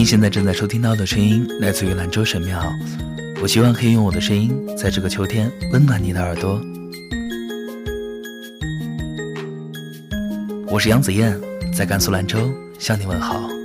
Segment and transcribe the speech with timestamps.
[0.00, 2.58] 您现在正在收听到的声音来自于兰州神庙，
[3.42, 6.58] 我希望可以用我的声音，在这个秋天温暖你的耳朵。
[10.68, 11.38] 我是杨子燕，
[11.76, 13.59] 在甘肃兰州向你问好。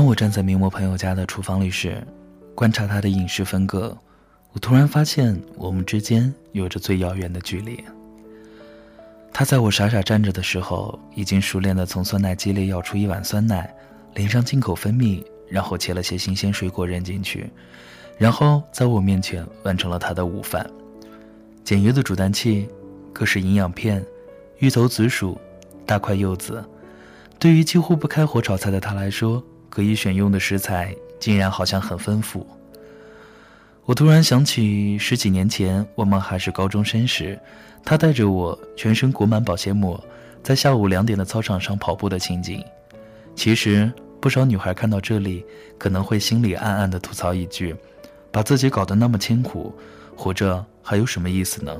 [0.00, 2.02] 当我站在名模朋友家的厨房里时，
[2.54, 3.94] 观察他的饮食风格，
[4.54, 7.84] 我突然发现我们之间有着最遥远的距离。
[9.30, 13.70] 他在我傻傻站着的时候，已经熟练地从酸奶机里舀出一碗酸奶，
[14.14, 17.50] 淋上进口蜂蜜，然后切了些新鲜水果扔进去，
[18.16, 20.66] 然后在我面前完成了他的午饭。
[21.62, 22.66] 简约的煮蛋器，
[23.12, 24.02] 各式营养片，
[24.60, 25.38] 芋头、紫薯，
[25.84, 26.64] 大块柚子，
[27.38, 29.44] 对于几乎不开火炒菜的他来说。
[29.70, 32.46] 可以选用的食材竟然好像很丰富。
[33.86, 37.38] 我突然想起十几年前我们还是高中生时，
[37.84, 39.98] 他带着我全身裹满保鲜膜，
[40.42, 42.62] 在下午两点的操场上跑步的情景。
[43.34, 45.44] 其实不少女孩看到这里，
[45.78, 47.74] 可能会心里暗暗的吐槽一句
[48.30, 49.74] ：“把自己搞得那么清苦，
[50.14, 51.76] 活着还有什么意思呢？”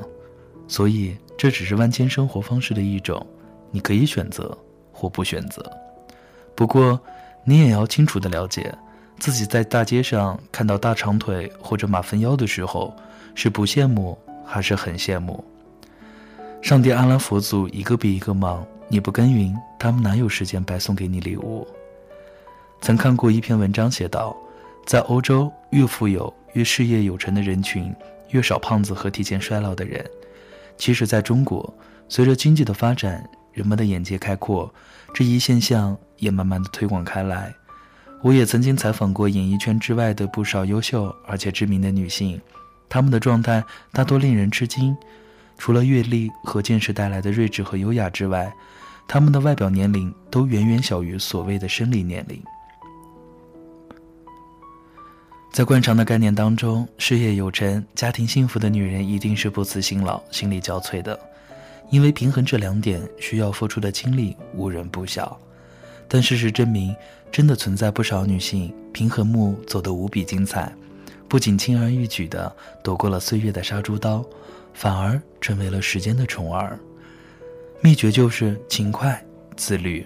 [0.67, 3.25] 所以这只是万千生活方式的一种，
[3.71, 4.57] 你可以选择
[4.91, 5.65] 或不选择。
[6.55, 6.99] 不过。
[7.51, 8.73] 你也要清楚的了解，
[9.19, 12.95] 自己在大街上看到大长腿或者马蜂腰的时候，
[13.35, 15.45] 是不羡慕还是很羡慕？
[16.63, 21.67] 上帝、阿拉佛祖一个比一个忙，你不耕耘，他们哪有时间白送给你礼物？
[22.83, 24.37] 曾看过一篇文章写道，
[24.87, 27.93] 在欧洲，越富有、越事业有成的人群，
[28.29, 30.09] 越少胖子和提前衰老的人。
[30.79, 31.75] 其实，在中国，
[32.09, 34.73] 随着经济的发展，人们的眼界开阔，
[35.15, 35.97] 这一现象。
[36.21, 37.51] 也慢慢的推广开来。
[38.21, 42.39] 我也曾经采访过演艺圈之外的不少优秀而且知名的女性，
[42.91, 44.95] 她们的状态大多令人吃惊。
[45.57, 48.53] 除了阅历和见识带来的睿智和优雅之外，
[49.09, 52.39] 她们的外表年龄都远远小于所谓的生理年龄。
[55.51, 61.19] 在惯常的概念当中，事业有成、家庭幸福的女人一定是不辞辛劳、心力交瘁的，
[61.91, 65.39] 因为平衡这两点需要付出的精力无人不晓。
[66.09, 66.95] 但事实证明，
[67.31, 70.73] 真的存在不少女性平衡木走得无比精彩，
[71.29, 72.53] 不仅轻而易举地
[72.83, 74.25] 躲过了岁月的杀猪刀，
[74.75, 76.79] 反而成为了时间的宠儿。
[77.81, 79.25] 秘诀就是勤快、
[79.57, 80.05] 自律。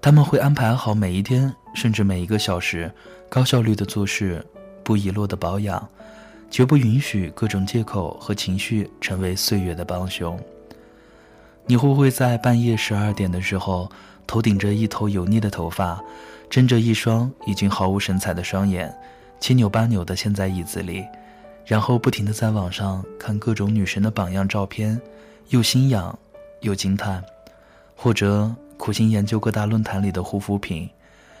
[0.00, 2.92] 他们会安排好每一天，甚至每一个小时，
[3.28, 4.44] 高效率的做事，
[4.84, 5.88] 不遗落的保养，
[6.50, 10.38] 绝不允许各种借口和情绪成为岁月的帮凶。
[11.66, 13.90] 你会不会在半夜十二点的时候，
[14.26, 16.02] 头顶着一头油腻的头发，
[16.48, 18.94] 睁着一双已经毫无神采的双眼，
[19.38, 21.04] 七扭八扭地陷在椅子里，
[21.66, 24.98] 然后不停地在网上看各种女神的榜样照片，
[25.50, 26.18] 又心痒
[26.62, 27.22] 又惊叹，
[27.94, 30.88] 或者苦心研究各大论坛里的护肤品，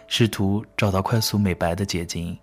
[0.06, 2.36] 试图找到快速美白的捷径，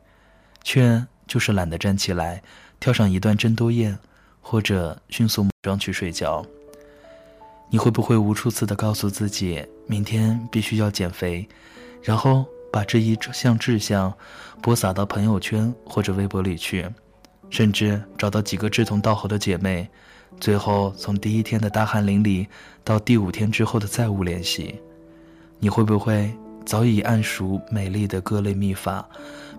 [0.63, 2.41] 却就是懒得站起来，
[2.79, 3.97] 跳上一段争多燕，
[4.41, 6.45] 或者迅速抹妆去睡觉。
[7.69, 11.47] 你会不会无数次的告诉自己，明天必须要减肥，
[12.03, 14.13] 然后把这一项志向
[14.61, 16.87] 播撒到朋友圈或者微博里去，
[17.49, 19.89] 甚至找到几个志同道合的姐妹，
[20.39, 22.45] 最后从第一天的大汗淋漓
[22.83, 24.79] 到第五天之后的再无联系？
[25.59, 26.31] 你会不会
[26.65, 29.07] 早已谙熟美丽的各类秘法，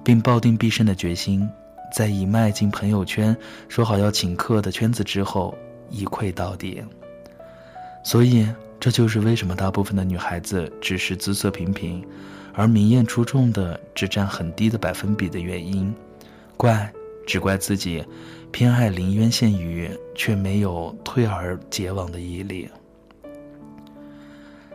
[0.06, 1.50] 并抱定毕生的决心，
[1.92, 3.36] 在已迈进朋友圈
[3.68, 5.52] 说好要请客的圈子之后
[5.90, 6.80] 一溃到底？
[8.04, 8.46] 所以，
[8.78, 12.06] 这就是为什么大部分的女孩子只是姿色平平，
[12.54, 15.92] 而明艳出众的只占很低的百分比的原因。
[16.56, 16.88] 怪，
[17.26, 18.06] 只怪自己
[18.52, 22.70] 偏爱临渊羡鱼，却没有退而结网的毅力。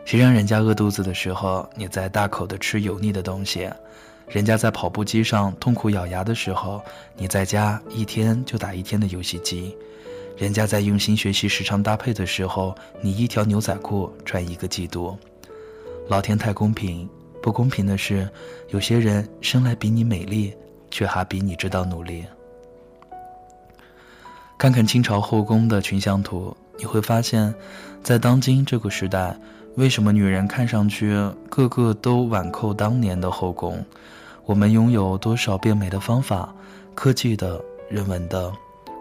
[0.04, 3.70] 谁让人家饿肚子的时候，你在大口的吃油腻的东西；
[4.32, 6.80] 人家在跑步机上痛苦咬牙的时候，
[7.18, 9.76] 你在家一天就打一天的游戏机。
[10.38, 15.18] 人家在用心学习时尚搭配的时候，你一条牛仔裤穿一个季度。
[16.08, 17.06] 老天太公平，
[17.42, 18.26] 不公平的是，
[18.70, 20.54] 有些人生来比你美丽，
[20.90, 22.24] 却还比你知道努力。
[24.56, 27.54] 看看清朝后宫的群像图，你会发现，
[28.02, 29.36] 在当今这个时代，
[29.76, 31.12] 为什么女人看上去
[31.50, 33.84] 个个都挽扣当年的后宫？
[34.44, 36.52] 我们拥有多少变美的方法，
[36.94, 38.52] 科技的、人文的。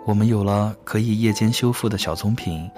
[0.05, 2.69] 我们有了可以夜间修复的小棕瓶，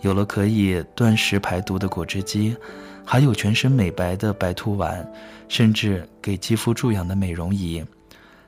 [0.00, 2.56] 有了可以断食排毒的果汁机，
[3.04, 5.06] 还有全身美白的白兔丸，
[5.48, 7.84] 甚至给肌肤注氧的美容仪。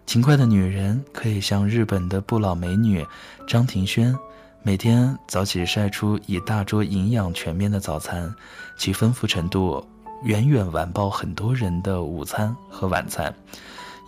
[0.07, 3.07] 勤快的女人可以像日本的不老美女
[3.47, 4.17] 张庭轩，
[4.63, 8.33] 每天早起晒出一大桌营养全面的早餐，
[8.77, 9.85] 其丰富程度
[10.25, 13.35] 远远完爆很多人的午餐和晚餐。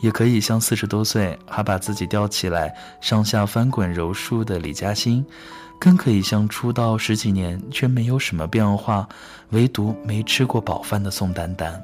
[0.00, 5.25] 也可以像四十多岁还把自己吊起来上下翻滚柔术的李嘉欣，
[5.79, 9.09] 更可以像出道十几年却没有什么变化，
[9.50, 11.81] 唯独没吃过饱饭的宋丹丹。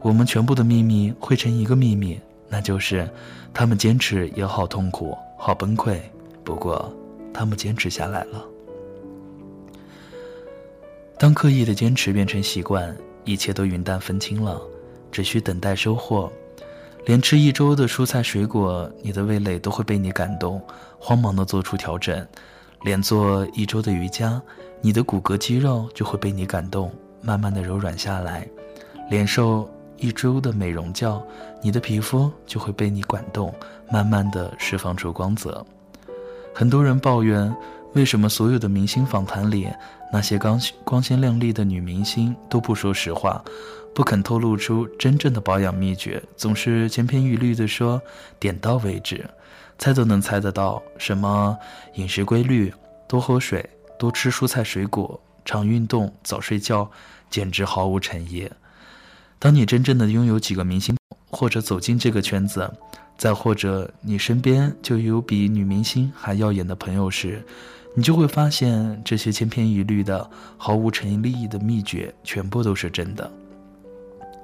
[0.00, 2.18] 我们全部的秘密汇成一个秘密，
[2.48, 3.06] 那就是
[3.52, 6.00] 他们坚持也好痛苦，好崩溃，
[6.42, 6.90] 不过
[7.34, 8.42] 他们坚持下来了。
[11.18, 14.60] 当刻意的坚持变成习惯，一切都云淡风轻了，
[15.10, 16.30] 只需等待收获。
[17.06, 20.60] 连吃一周的蔬菜水果，你的味蕾都会被你感动，
[20.98, 22.22] 慌忙的做出调整；
[22.82, 24.40] 连做一周的瑜伽，
[24.82, 26.92] 你的骨骼肌肉就会被你感动，
[27.22, 28.42] 慢慢的柔软下来；
[29.08, 31.22] 连受一周的美容觉，
[31.62, 33.54] 你的皮肤就会被你感动，
[33.90, 35.64] 慢慢的释放出光泽。
[36.54, 37.54] 很多人抱怨，
[37.98, 39.68] 为什么所有的明星访谈里，
[40.12, 43.42] 那些光光鲜亮丽的女明星都不说实话？
[43.92, 48.00] 不肯透露出真正的保养秘诀，总是千篇一律的说
[48.38, 49.28] 点到为止，
[49.78, 51.58] 猜都能猜得到什么
[51.94, 52.72] 饮食规律、
[53.08, 53.68] 多喝水、
[53.98, 56.88] 多吃蔬菜水果、常运动、早睡觉，
[57.28, 58.48] 简直毫无诚意。
[59.40, 60.96] 当你真正的拥有几个明星，
[61.32, 62.72] 或者走进这个圈子，
[63.16, 67.44] 再或者你身边就有比女明星还耀眼的朋友时，
[67.94, 73.30] 你就会发现这些千篇一律的、毫无诚意利益的秘诀，全部都是真的。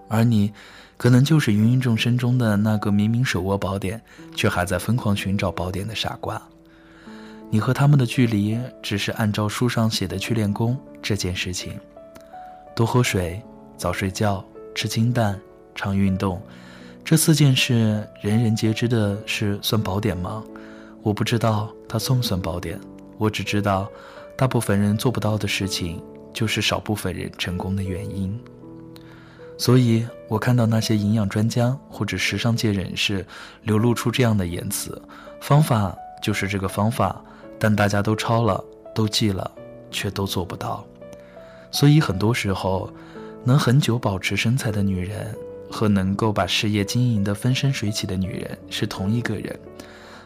[0.09, 0.53] 而你，
[0.97, 4.01] 可能就是芸芸众生中的那个明明手握宝典，
[4.35, 6.41] 却还在疯狂寻找宝典的傻瓜。
[7.51, 11.79] 你和他们的距离，只是按照书上写的去练功这件事情。
[12.75, 13.41] 多喝水，
[13.77, 14.45] 早睡觉，
[14.75, 15.39] 吃清淡，
[15.75, 16.43] 常运动，
[17.05, 20.43] 这四件事人人皆知的是算宝典吗？
[21.03, 22.81] 我不知道它算不算宝典，
[23.19, 23.91] 我只知道，
[24.37, 26.03] 大部分人做不到的事情，
[26.33, 28.39] 就是少部分人成功的原因。
[29.57, 33.25] 所以，我看到那些营养专家或者时尚界人士
[33.63, 35.01] 流露出这样的言辞：
[35.41, 37.23] 方法就是这个方法，
[37.59, 38.63] 但大家都抄了，
[38.93, 39.49] 都记了，
[39.93, 40.85] 却都做不到。
[41.71, 42.93] 所以，很多时候，
[43.45, 45.33] 能很久保持身材的女人，
[45.71, 49.57] 和能够把事业经营得风生水起的女人是同一个人。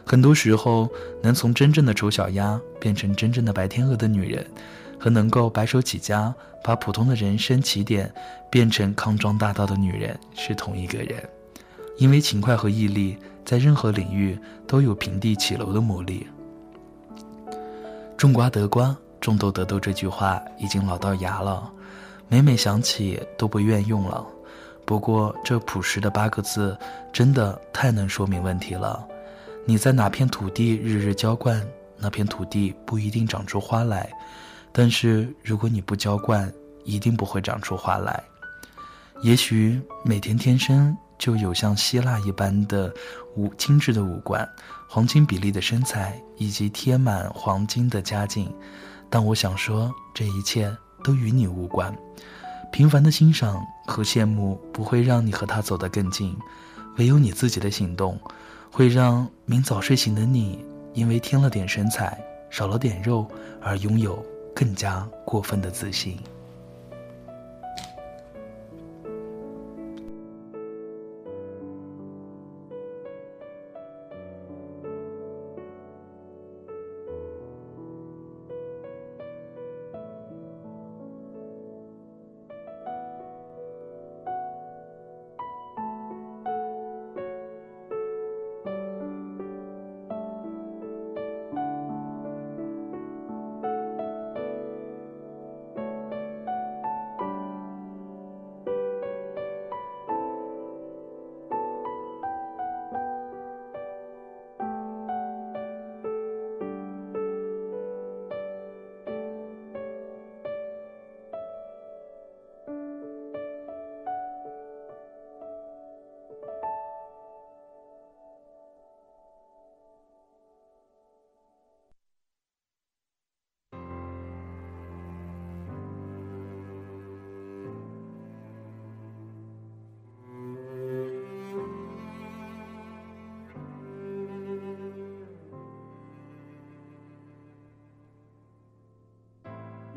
[0.09, 0.89] 很多时候，
[1.21, 4.43] 能从真正的丑小鸭变成真正的白天鹅的女人。
[4.99, 8.11] 和能够白手起家，把普通的人生起点
[8.49, 11.23] 变成康庄大道的女人是同一个人，
[11.97, 16.27] 因为勤快和毅力在任何领域都有平地起楼的魔力。
[18.17, 21.71] 种瓜得瓜，种豆得豆这句话已经老到牙了，
[22.27, 24.25] 每每想起都不愿用了。
[24.85, 26.77] 不过这朴实的八个字
[27.13, 29.07] 真的太能说明问题了。
[29.69, 31.63] 你在哪片土地日日浇灌，
[31.95, 34.09] 那片土地不一定长出花来。
[34.71, 36.51] 但是如果你不浇灌，
[36.85, 38.19] 一定不会长出花来。
[39.21, 42.91] 也许每天天生就有像希腊一般的
[43.35, 44.43] 五精致的五官、
[44.87, 48.51] 黄金比例的身材以及贴满黄金的家境，
[49.07, 51.95] 但我想说，这一切都与你无关。
[52.71, 56.35] 平凡的欣赏和羡慕不会让你和他走得更近，
[56.97, 58.19] 唯有你自己的行动，
[58.71, 63.27] 会让明早睡醒的你，因为添了点身材、少了点肉
[63.61, 64.25] 而拥有。
[64.51, 66.17] 更加过分的自信。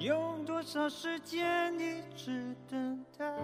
[0.03, 3.39] 用多少时间一直等待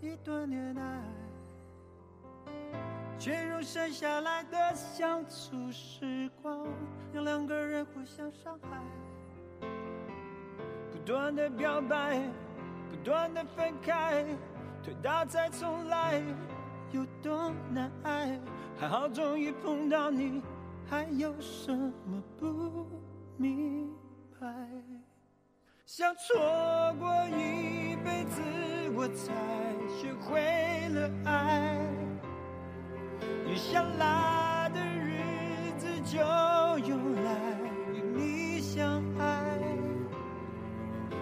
[0.00, 1.02] 一段恋爱，
[3.18, 6.64] 却用剩下来的相处时光，
[7.12, 8.80] 让两个人互相伤害。
[10.92, 12.22] 不断的表白，
[12.88, 14.24] 不断的分开，
[14.80, 16.22] 推倒再重来，
[16.92, 18.38] 有多难挨？
[18.78, 20.40] 还好终于碰到你，
[20.88, 22.86] 还有什么不
[23.36, 23.92] 明？
[25.84, 28.40] 想错过一辈子，
[28.94, 29.34] 我才
[29.88, 31.76] 学会了爱。
[33.46, 36.18] 余下来的日子就
[36.88, 37.32] 用来
[37.92, 39.58] 与你相爱。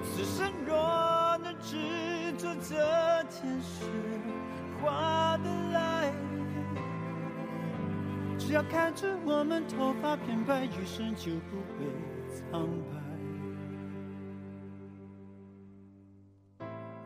[0.05, 3.87] 此生若能只做这件事，
[4.81, 6.13] 划得来。
[8.39, 11.87] 只要看着我们头发变白，余生就不会
[12.29, 13.01] 苍白。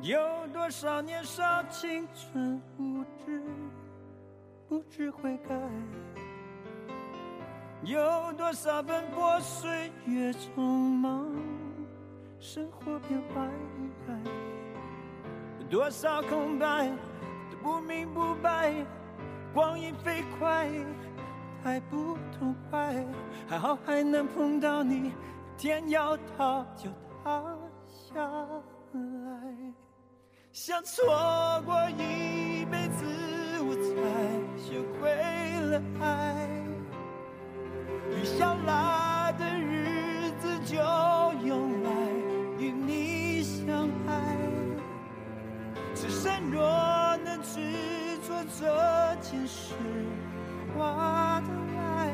[0.04, 0.20] 有
[0.52, 3.42] 多少年少青春无知，
[4.68, 5.58] 不知悔改？
[7.84, 11.26] 有多少奔波岁月匆忙，
[12.38, 13.48] 生活变坏？
[15.60, 16.86] 有多少空白
[17.50, 18.74] 都不明不白？
[19.54, 20.68] 光阴飞快，
[21.62, 22.94] 太不痛快。
[23.48, 25.12] 还好还能碰到你，
[25.56, 26.90] 天要塌就
[27.24, 27.42] 塌
[27.88, 28.20] 下
[28.92, 29.74] 来。
[30.56, 31.04] 想错
[31.66, 33.04] 过一辈子，
[33.58, 33.90] 我才
[34.56, 35.10] 学会
[35.68, 36.48] 了爱。
[38.12, 40.76] 余下来的日子就
[41.44, 41.90] 用来
[42.56, 44.38] 与你相爱。
[45.92, 46.62] 此生若
[47.24, 49.74] 能只做这件事，
[50.72, 52.12] 划得来。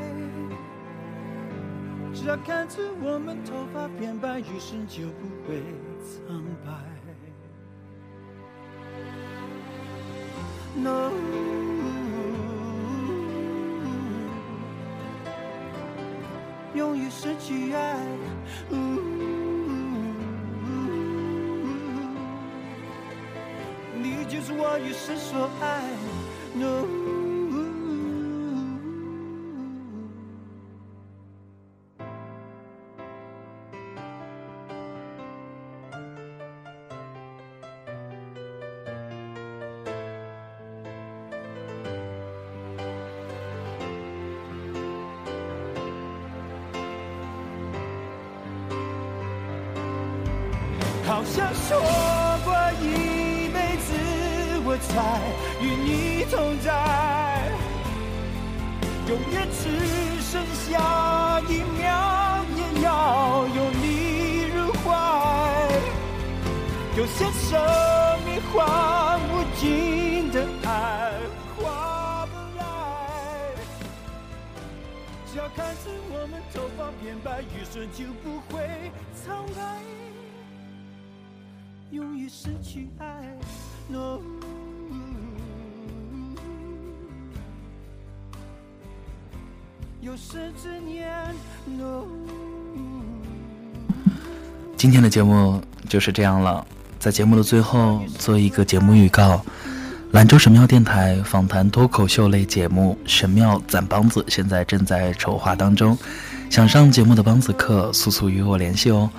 [2.15, 5.63] 只要看着我们头发变白，余生就不会
[6.03, 7.00] 苍白。
[10.77, 11.11] No，
[16.75, 17.97] 勇于失去爱，
[23.95, 25.83] 你就是我一生所爱。
[26.55, 27.10] No。
[51.21, 51.79] 好像说
[52.47, 53.93] 过一辈子，
[54.65, 55.21] 我才
[55.61, 56.73] 与你同在。
[59.07, 59.69] 永远只
[60.23, 64.89] 剩下一秒，也要有你入怀。
[66.97, 67.61] 有些生
[68.25, 71.13] 命换无尽的爱，
[71.55, 72.63] 划不来。
[75.31, 78.91] 只要看着我们头发变白，余生就不会
[79.23, 79.61] 苍白。
[81.99, 83.07] 容易失去爱
[83.89, 84.21] ，no。
[90.01, 91.11] 有生之年
[91.67, 92.05] ，no。
[94.77, 96.65] 今天的节目就是这样了，
[96.99, 99.45] 在节目的最后做一个节目预告：
[100.13, 105.99] 兰州神庙电台访谈脱口秀类节目《神庙攒帮子》现在正在筹划当中，
[106.49, 109.11] 想上节目的帮子客速速与我联系哦。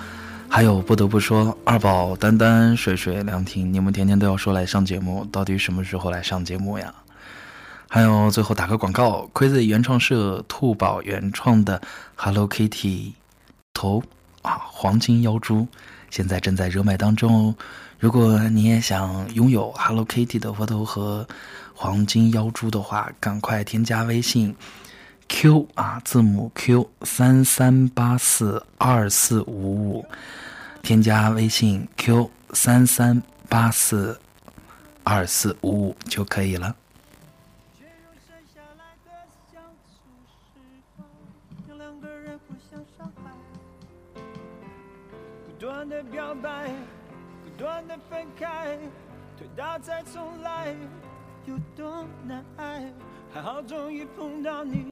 [0.54, 6.92] 还有不得不说，二宝、丹丹、水水、凉亭，你们天天都要说来上节目，到底什么时候来上节目呀？
[7.88, 11.80] 还有最后打个广告，Crazy 原创社兔宝原创的
[12.14, 13.12] Hello Kitty
[13.72, 14.02] 头
[14.42, 15.66] 啊黄金妖珠，
[16.10, 17.54] 现在正在热卖当中哦。
[17.98, 21.26] 如果你也想拥有 Hello Kitty 的佛头和
[21.72, 24.54] 黄金妖珠的话，赶快添加微信
[25.28, 30.06] Q 啊字母 Q 三三八四二四五五。
[30.82, 34.20] 添加微信 q 三三八四
[35.04, 36.74] 二四五五就可以了。
[45.46, 46.68] 不断的表白，
[47.44, 48.76] 不断的分开，
[49.38, 50.74] 推倒再重来，
[51.46, 52.92] 有多难挨？
[53.32, 54.90] 还好终于碰到你。